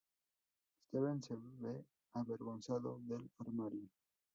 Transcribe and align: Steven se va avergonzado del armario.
Steven 0.87 1.21
se 1.21 1.35
va 1.35 1.77
avergonzado 2.13 2.99
del 3.03 3.29
armario. 3.37 3.87